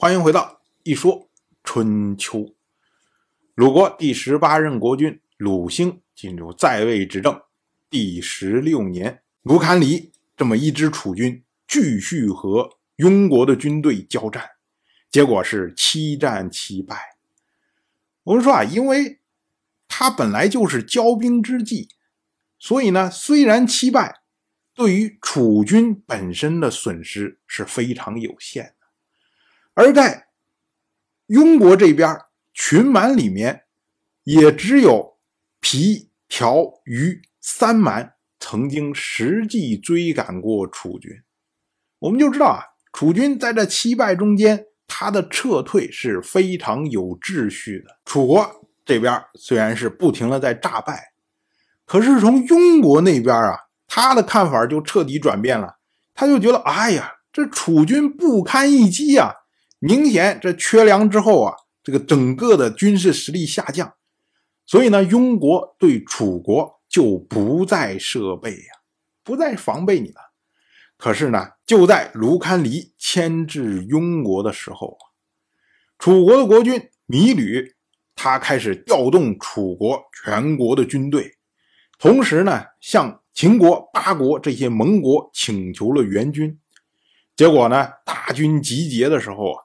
[0.00, 1.28] 欢迎回到一说
[1.62, 2.54] 春秋。
[3.54, 7.38] 鲁国第十八任国君鲁兴进入在位执政
[7.90, 14.42] 第十六年，卢堪里这么一支楚军继续和庸国的军队交战，
[15.10, 17.18] 结果是七战七败。
[18.22, 19.20] 我们说啊，因为
[19.86, 21.90] 他本来就是骄兵之计，
[22.58, 24.22] 所以呢，虽然七败，
[24.72, 28.76] 对于楚军本身的损失是非常有限。
[29.80, 30.26] 而在
[31.28, 32.14] 庸国这边，
[32.52, 33.62] 群蛮里面
[34.24, 35.16] 也只有
[35.58, 41.10] 皮、条、鱼三蛮曾经实际追赶过楚军。
[41.98, 48.00] 我们就知道啊，楚军在这七败中间，他的撤退是非常有秩序的。
[48.04, 51.14] 楚国这边虽然是不停的在诈败，
[51.86, 53.56] 可是从庸国那边啊，
[53.86, 55.78] 他的看法就彻底转变了。
[56.12, 59.32] 他就觉得，哎呀，这楚军不堪一击啊！
[59.82, 63.94] 明显这缺粮之后啊，这个整个的军事实力下降，
[64.66, 68.84] 所以呢，庸国对楚国就不再设备呀，
[69.24, 70.32] 不再防备你了。
[70.98, 75.02] 可是呢，就在卢堪离牵制庸国的时候啊
[75.98, 77.74] 楚国的国君芈吕
[78.14, 81.38] 他开始调动楚国全国的军队，
[81.98, 86.60] 同时呢，向秦国、八国这些盟国请求了援军。
[87.34, 89.64] 结果呢，大军集结的时候啊。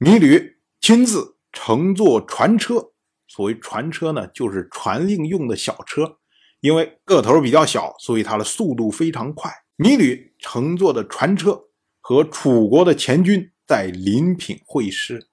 [0.00, 2.92] 芈吕亲自乘坐船车，
[3.28, 6.16] 所谓船车呢，就是传令用的小车，
[6.60, 9.52] 因为个头比较小，所以它的速度非常快。
[9.76, 11.64] 芈吕乘坐的船车
[12.00, 15.28] 和楚国的前军在临品会师。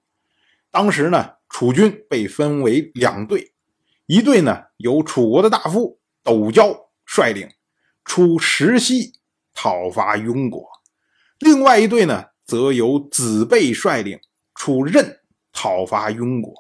[0.70, 3.54] 当时呢，楚军被分为两队，
[4.06, 7.48] 一队呢由楚国的大夫斗椒率领，
[8.04, 9.14] 出石溪
[9.54, 10.66] 讨伐庸国；
[11.40, 14.20] 另外一队呢，则由子贝率领。
[14.58, 15.20] 出任
[15.54, 16.54] 讨伐庸国，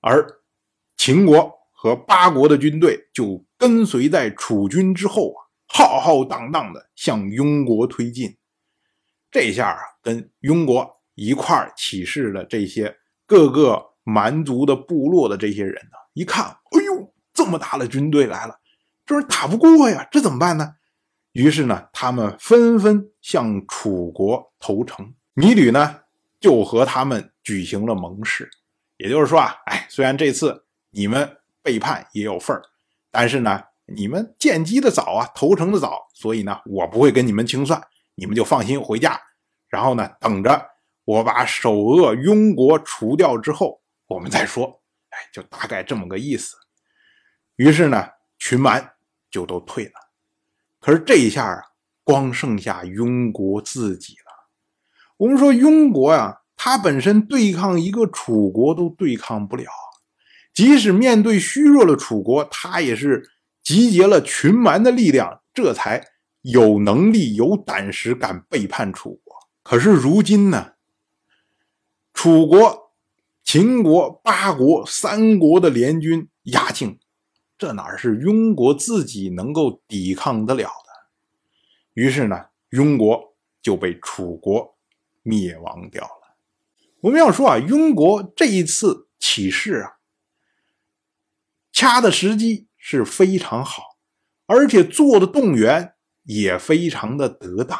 [0.00, 0.26] 而
[0.96, 5.38] 秦国和八国的军队就跟随在楚军之后啊，
[5.68, 8.36] 浩浩荡荡的向庸国推进。
[9.30, 12.96] 这下啊，跟庸国一块起事的这些
[13.26, 18.58] 各个蛮族的部落的这些人呢，一看，哎呦，这么大的军队来了，
[19.04, 20.76] 这是打不过呀，这怎么办呢？
[21.32, 25.14] 于是呢，他们纷纷向楚国投诚。
[25.34, 26.00] 米吕呢？
[26.40, 28.48] 就和他们举行了盟誓，
[28.96, 32.62] 也就是说啊，哎，虽然这次你们背叛也有份儿，
[33.10, 37.82] 但是呢，你们见机的早啊，投诚的早，所以呢，我不会跟你们清算，
[38.14, 39.20] 你们就放心回家，
[39.68, 40.70] 然后呢，等着
[41.04, 46.56] 我把首恶庸国除掉之后，我们再说，哎，就大概这么个意思。
[47.56, 48.92] 于是呢，群蛮
[49.30, 49.92] 就都退了，
[50.80, 51.62] 可是这一下啊，
[52.04, 54.27] 光剩下庸国自己了。
[55.18, 59.66] 我们说庸国呀，他本身对抗一个楚国都对抗不了，
[60.54, 63.28] 即使面对虚弱的楚国，他也是
[63.62, 66.06] 集结了群蛮的力量，这才
[66.42, 69.34] 有能力、有胆识敢背叛楚国。
[69.64, 70.74] 可是如今呢，
[72.14, 72.92] 楚国、
[73.42, 77.00] 秦国、八国三国的联军压境，
[77.58, 80.92] 这哪是庸国自己能够抵抗得了的？
[81.94, 84.77] 于是呢，庸国就被楚国。
[85.28, 86.36] 灭亡掉了。
[87.00, 89.98] 我们要说啊，庸国这一次起事啊，
[91.70, 93.98] 掐的时机是非常好，
[94.46, 95.94] 而且做的动员
[96.24, 97.78] 也非常的得当。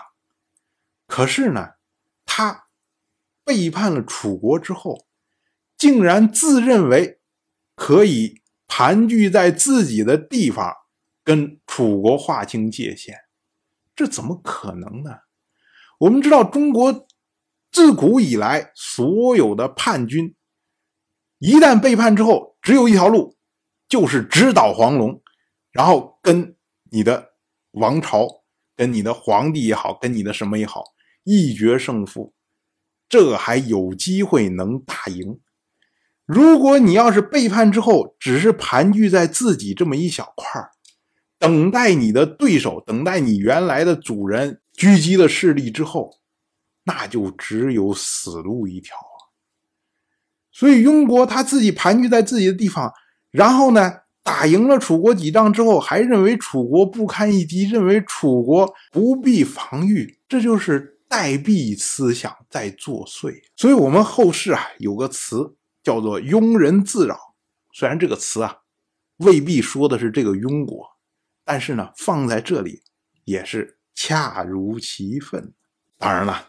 [1.06, 1.70] 可是呢，
[2.26, 2.66] 他
[3.42, 5.06] 背叛了楚国之后，
[5.76, 7.18] 竟然自认为
[7.74, 10.76] 可以盘踞在自己的地方，
[11.24, 13.16] 跟楚国划清界限，
[13.96, 15.22] 这怎么可能呢？
[16.00, 17.07] 我们知道中国。
[17.70, 20.34] 自古以来，所有的叛军
[21.38, 23.36] 一旦背叛之后，只有一条路，
[23.88, 25.20] 就是直捣黄龙，
[25.70, 26.56] 然后跟
[26.90, 27.34] 你的
[27.72, 28.26] 王朝、
[28.74, 30.82] 跟你的皇帝也好，跟你的什么也好，
[31.24, 32.34] 一决胜负，
[33.08, 35.38] 这还有机会能打赢。
[36.24, 40.60] 如果你要是背叛之后，只是盘踞在自己这么一小块
[41.38, 46.18] 等待你的对手，等待你原来的主人狙击了势力之后。
[46.88, 49.28] 那就只有死路一条啊！
[50.50, 52.90] 所以庸国他自己盘踞在自己的地方，
[53.30, 53.92] 然后呢，
[54.22, 63.42] 打赢了楚国几仗之后，还认为楚国不堪一击，认为楚国不必防御，这就是代币思想在作祟。
[63.54, 67.18] 所以，我们后世啊有个词叫做“庸人自扰”，
[67.74, 68.56] 虽然这个词啊
[69.18, 70.86] 未必说的是这个庸国，
[71.44, 72.80] 但是呢，放在这里
[73.24, 75.52] 也是恰如其分。
[75.98, 76.48] 当然了。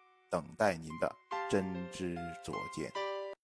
[0.31, 1.13] 等待您的
[1.49, 3.10] 真知灼见。